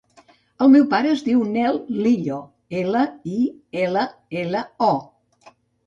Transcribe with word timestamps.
El 0.65 0.71
meu 0.75 0.87
pare 0.93 1.11
es 1.17 1.21
diu 1.27 1.43
Nel 1.57 1.77
Lillo: 2.07 2.41
ela, 2.83 3.07
i, 3.37 3.49
ela, 3.87 4.11
ela, 4.45 4.69
o. 4.93 5.51